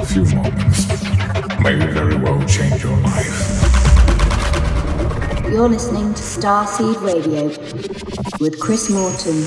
[0.00, 0.88] a few moments
[1.60, 3.62] may very well change your life.
[5.50, 7.48] You're listening to Starseed Radio
[8.40, 9.44] with Chris Morton.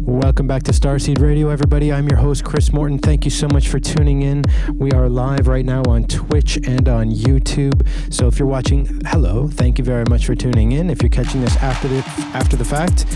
[0.00, 1.92] Welcome back to Starseed Radio, everybody.
[1.92, 2.98] I'm your host, Chris Morton.
[2.98, 4.42] Thank you so much for tuning in.
[4.74, 7.86] We are live right now on Twitch and on YouTube.
[8.12, 9.46] So if you're watching, hello.
[9.46, 10.90] Thank you very much for tuning in.
[10.90, 11.98] If you're catching this after the
[12.34, 13.06] after the fact,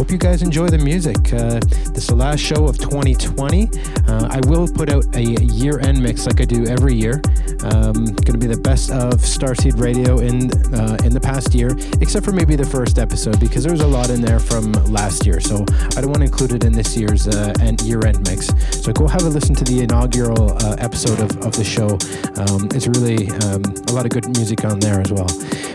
[0.00, 1.18] hope you guys enjoy the music.
[1.30, 1.60] Uh,
[1.92, 3.68] this is the last show of 2020.
[4.08, 7.20] Uh, I will put out a year-end mix like I do every year.
[7.64, 11.76] Um, going to be the best of Starseed Radio in uh, in the past year,
[12.00, 15.26] except for maybe the first episode because there was a lot in there from last
[15.26, 15.38] year.
[15.38, 17.52] So I don't want to include it in this year's uh,
[17.84, 18.48] year-end mix.
[18.82, 22.00] So go have a listen to the inaugural uh, episode of, of the show.
[22.40, 25.28] Um, it's really um, a lot of good music on there as well.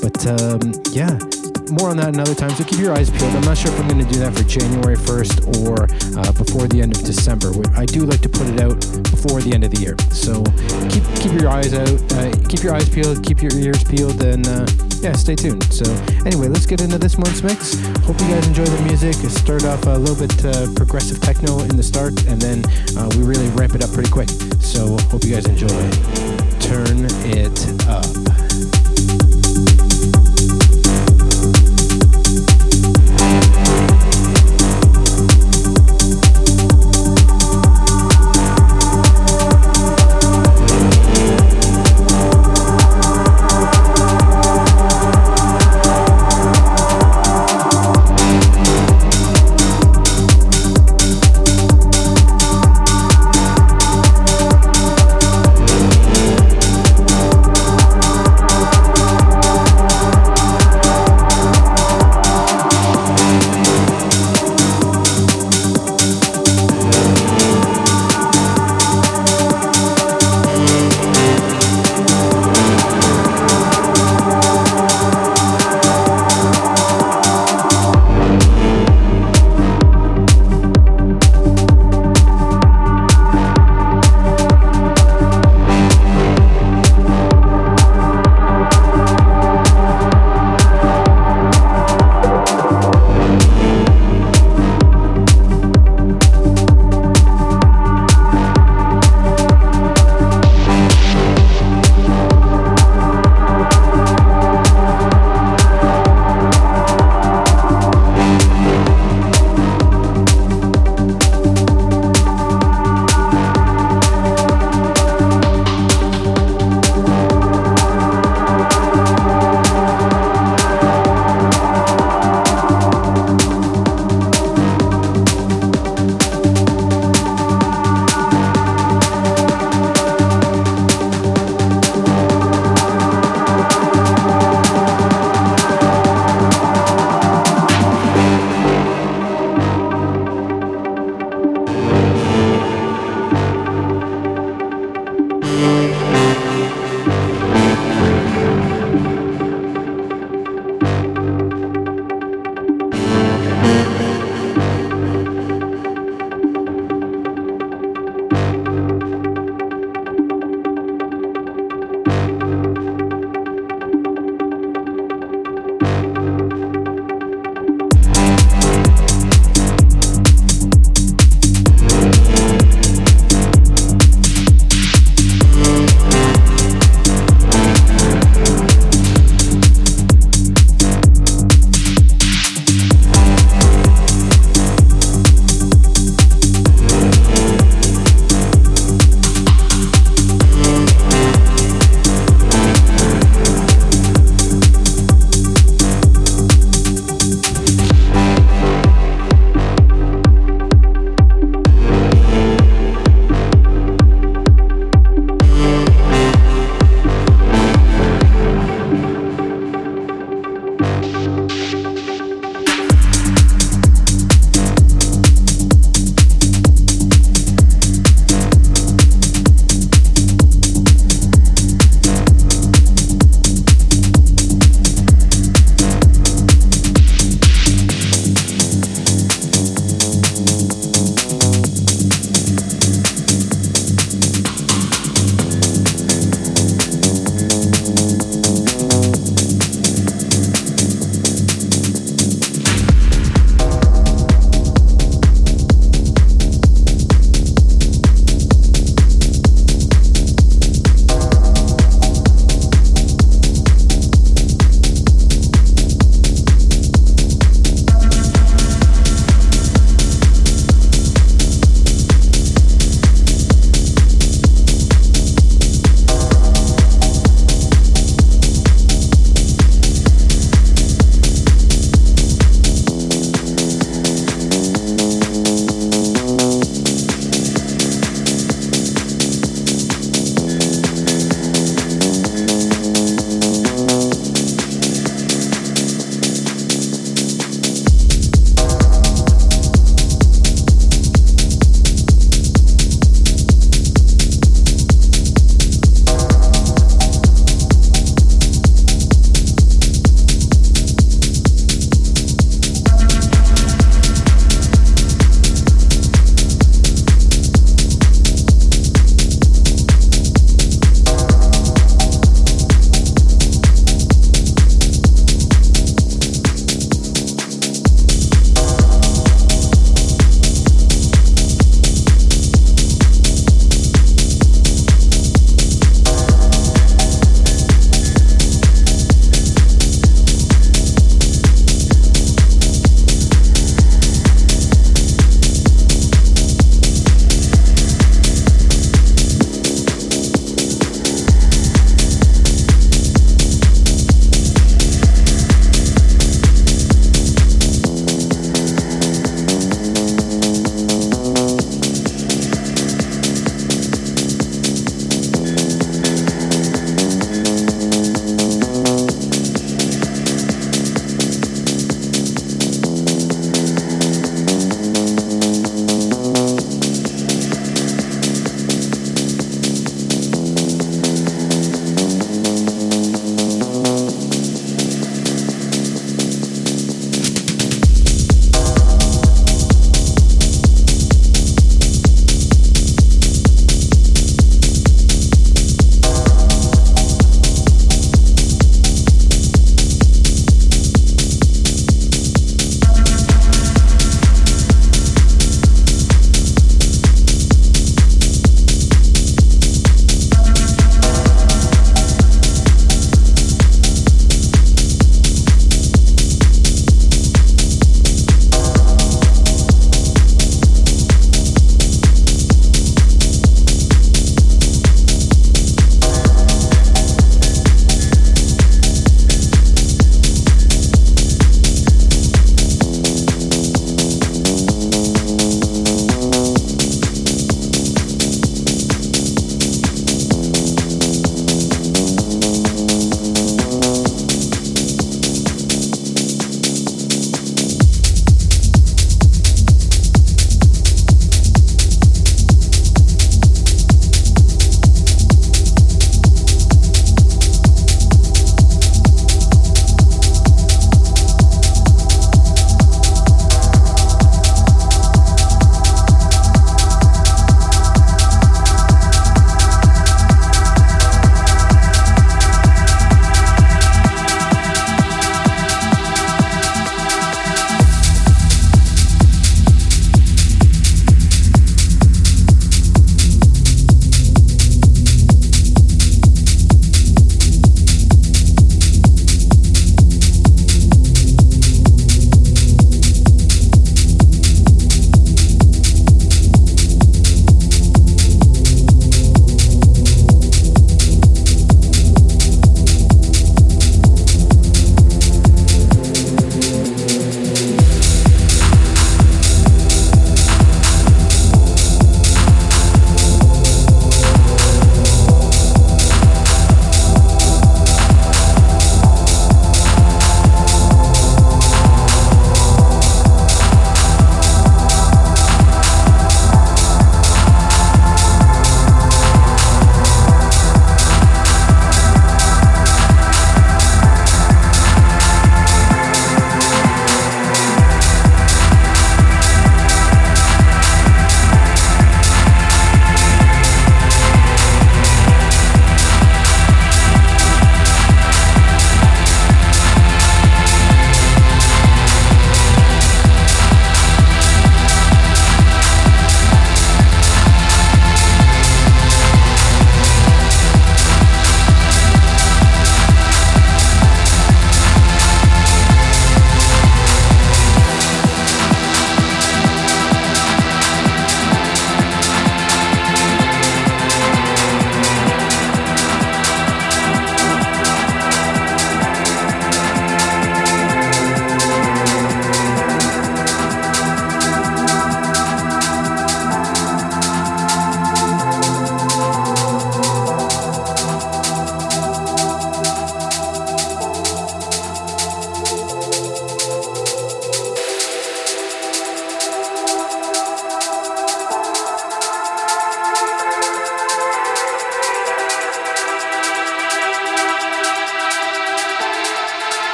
[0.00, 1.20] But um, yeah,
[1.70, 2.50] more on that another time.
[2.50, 3.34] So keep your eyes peeled.
[3.34, 5.84] I'm not sure if I'm going to do that for January 1st or
[6.18, 7.52] uh, before the end of December.
[7.76, 8.78] I do like to put it out
[9.10, 9.96] before the end of the year.
[10.10, 10.42] So
[10.90, 14.46] keep keep your eyes out, uh, keep your eyes peeled, keep your ears peeled, and
[14.46, 14.66] uh,
[15.00, 15.64] yeah, stay tuned.
[15.72, 15.84] So
[16.24, 17.74] anyway, let's get into this month's mix.
[18.06, 19.16] Hope you guys enjoy the music.
[19.24, 22.64] It started off a little bit uh, progressive techno in the start, and then
[22.96, 24.28] uh, we really ramp it up pretty quick.
[24.60, 25.74] So hope you guys enjoy.
[26.60, 28.45] Turn it up.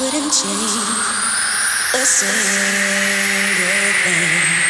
[0.00, 0.72] wouldn't change
[1.92, 4.69] a single thing.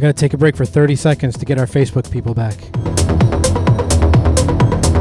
[0.00, 2.54] I gotta take a break for 30 seconds to get our Facebook people back.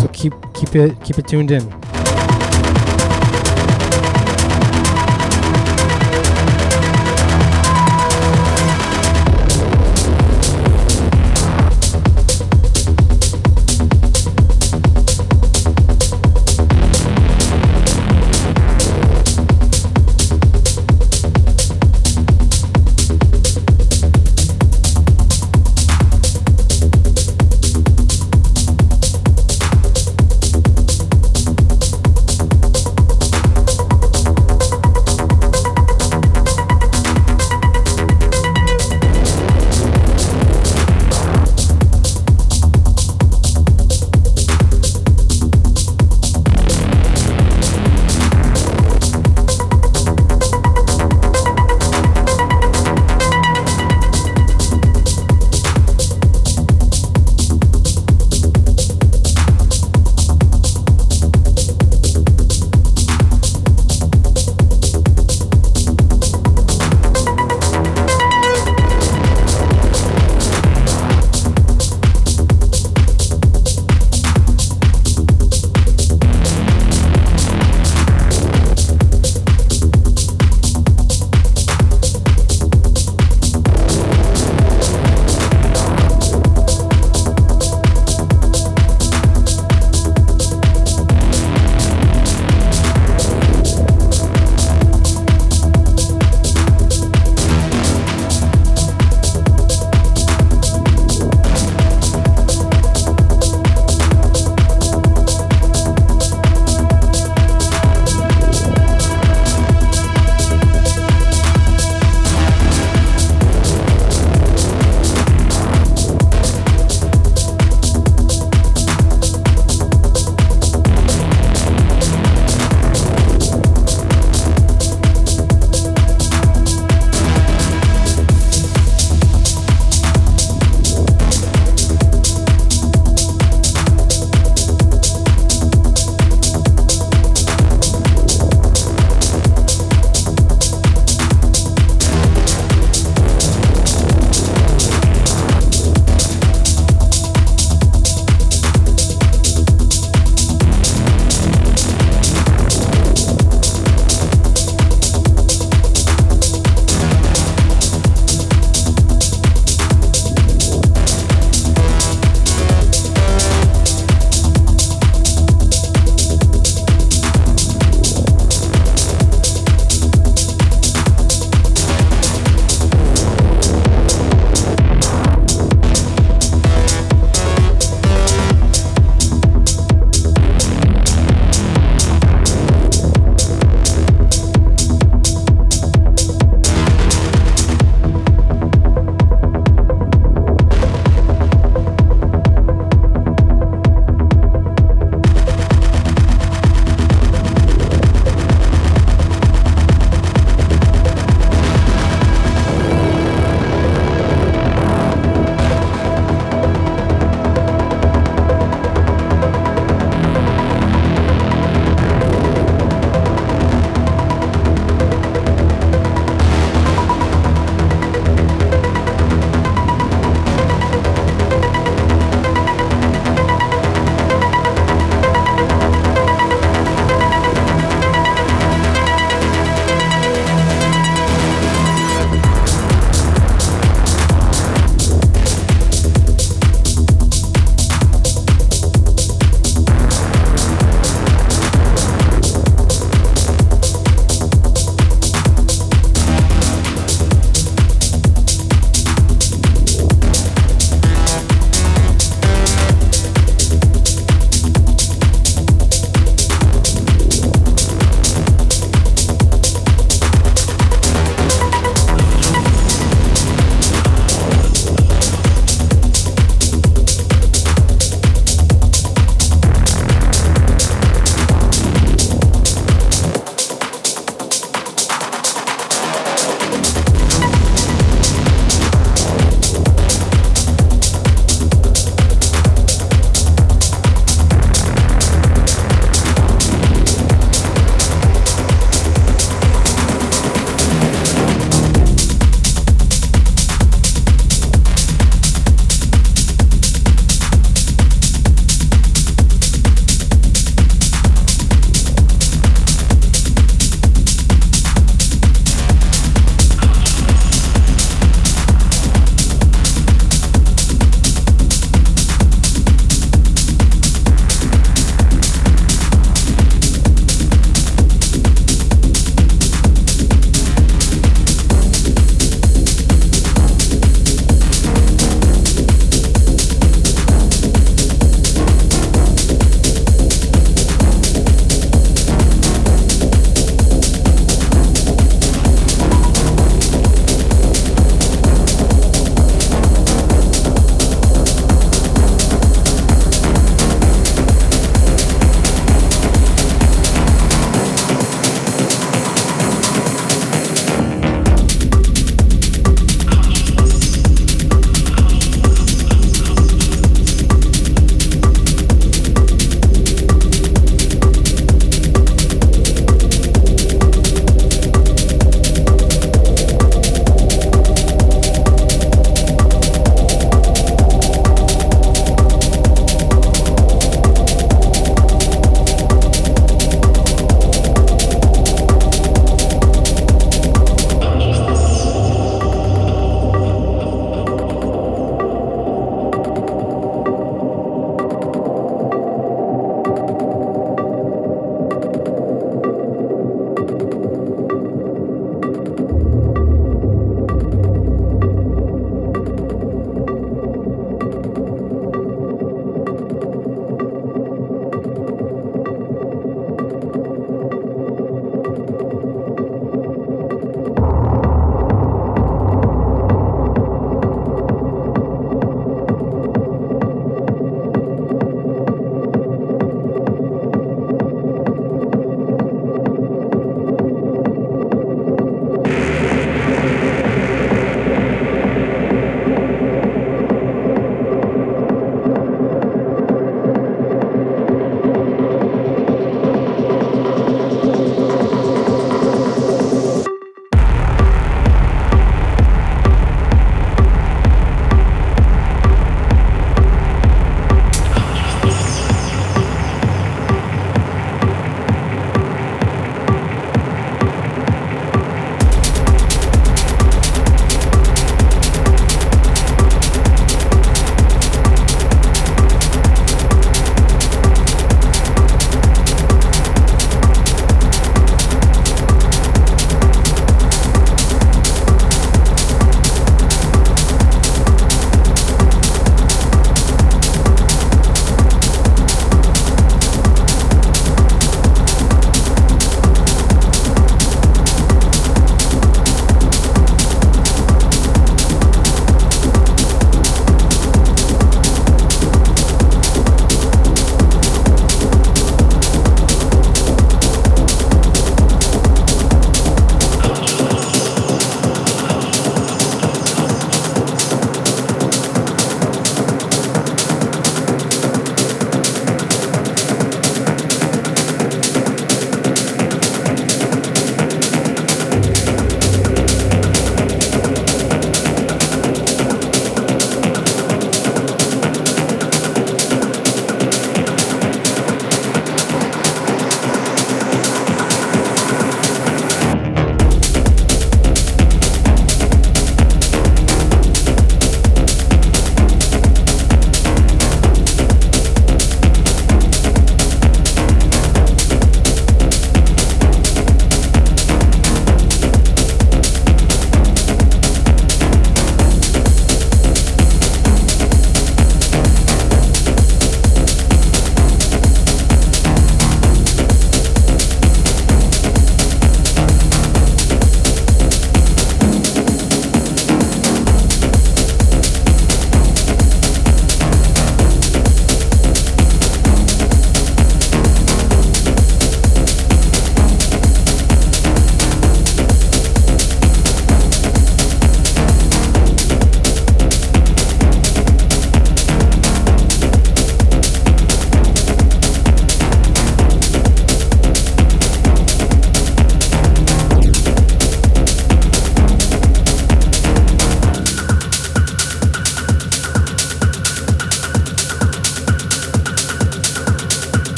[0.00, 1.79] So keep keep it keep it tuned in.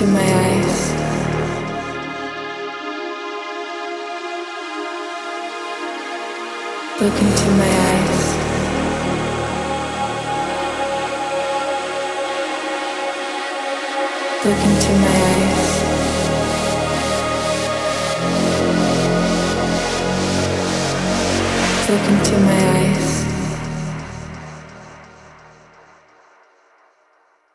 [0.00, 0.92] Into my eyes.
[7.00, 8.20] Look into my eyes.
[14.44, 15.68] Look into my eyes.
[21.88, 23.08] Look into my eyes.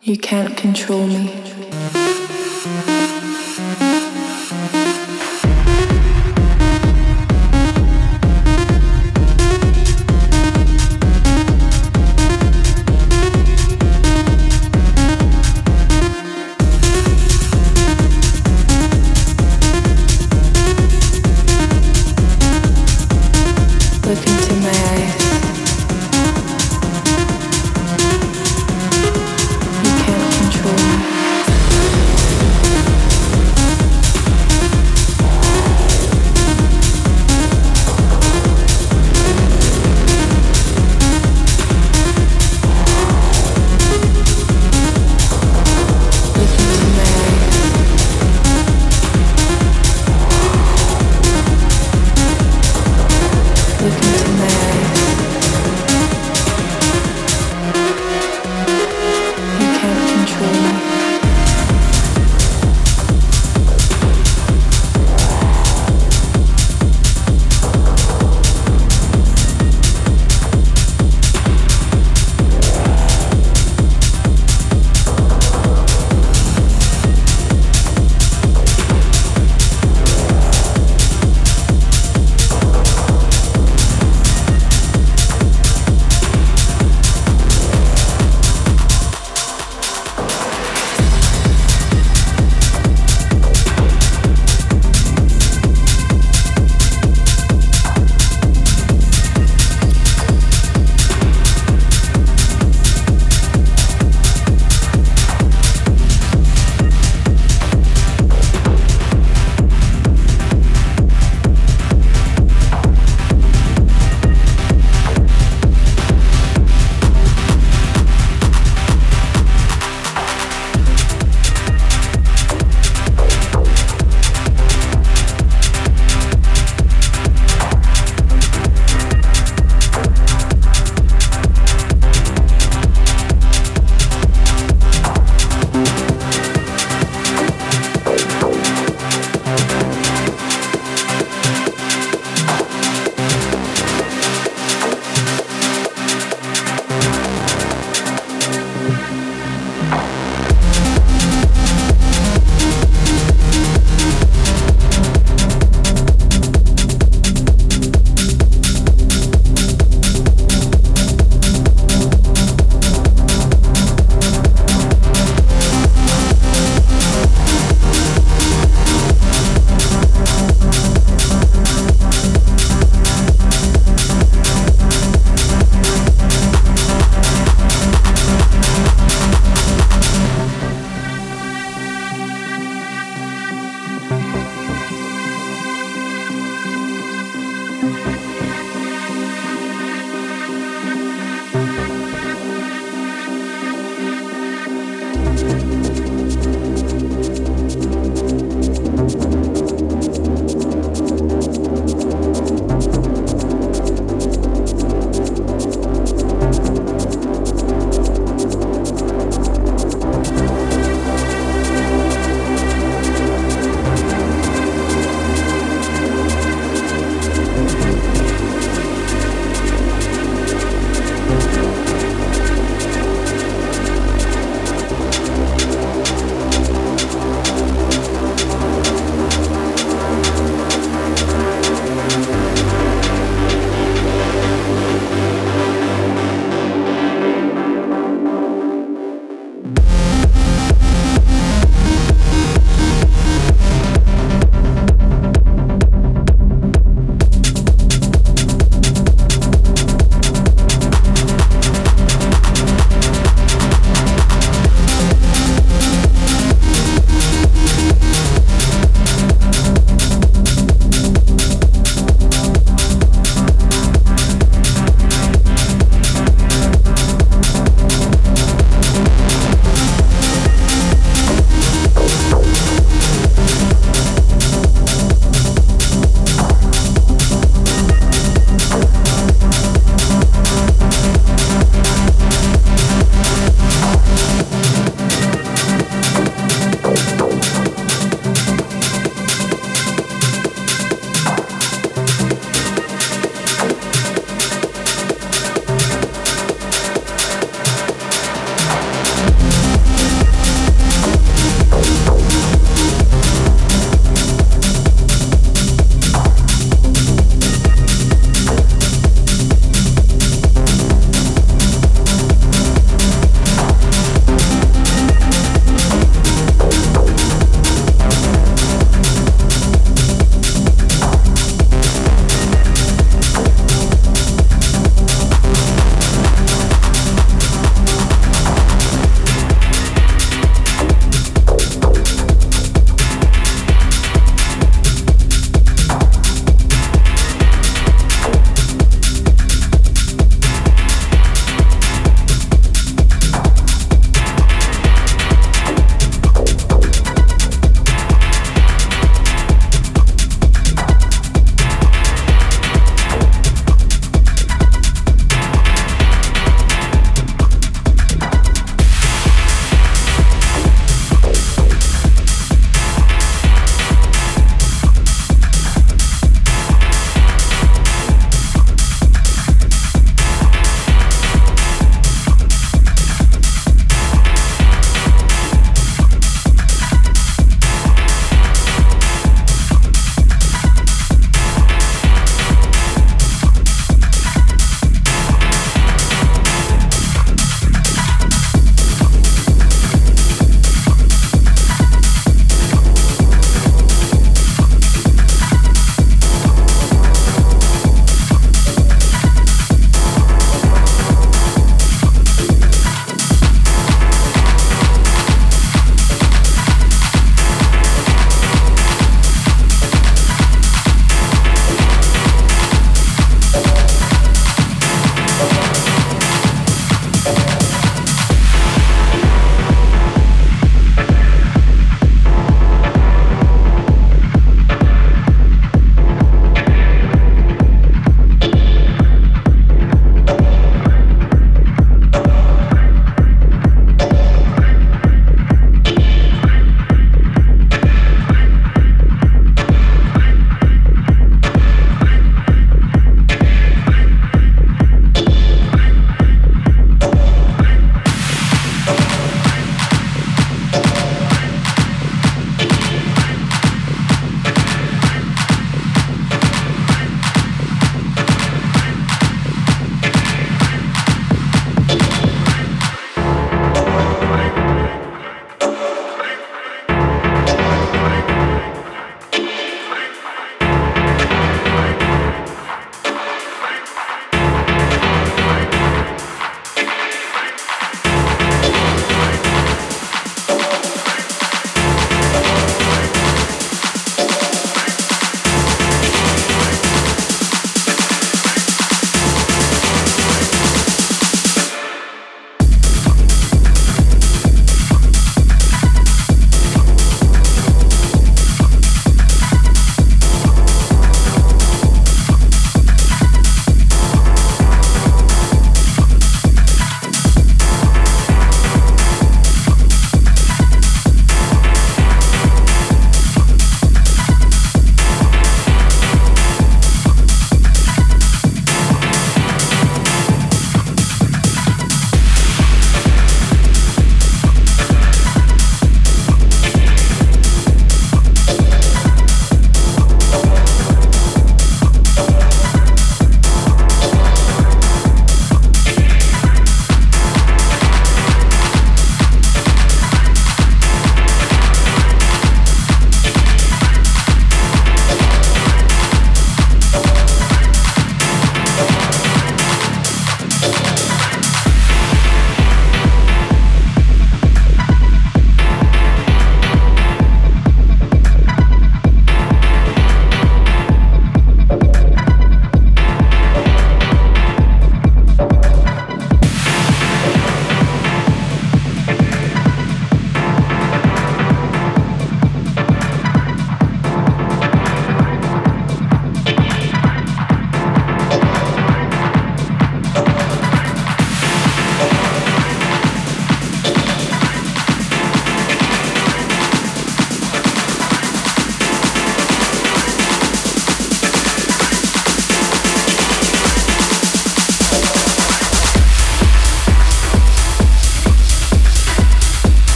[0.00, 1.59] You can't control me.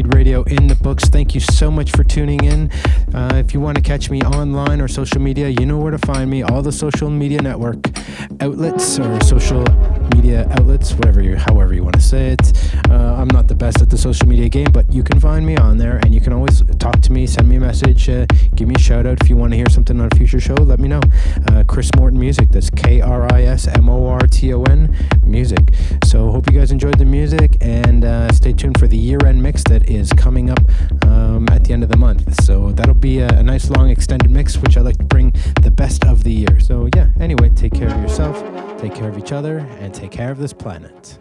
[0.00, 1.04] Radio in the books.
[1.04, 2.70] Thank you so much for tuning in.
[3.14, 5.98] Uh, if you want to catch me online or social media, you know where to
[5.98, 6.42] find me.
[6.42, 7.76] All the social media network
[8.40, 9.64] outlets or social
[10.14, 12.74] media outlets, whatever you, however you want to say it.
[12.88, 15.56] Uh, I'm not the best at the social media game, but you can find me
[15.58, 18.24] on there, and you can always talk to me, send me a message, uh,
[18.54, 20.54] give me a shout out if you want to hear something on a future show.
[20.54, 21.00] Let me know.
[21.48, 22.48] Uh, Kris Morton Music.
[22.48, 25.60] That's K R I S M O R T O N Music.
[26.12, 29.64] So hope you guys enjoyed the music, and uh, stay tuned for the year-end mix
[29.70, 30.60] that is coming up
[31.06, 32.44] um, at the end of the month.
[32.44, 35.30] So that'll be a, a nice long extended mix, which I like to bring
[35.62, 36.60] the best of the year.
[36.60, 37.08] So yeah.
[37.18, 38.36] Anyway, take care of yourself,
[38.78, 41.18] take care of each other, and take care of this planet.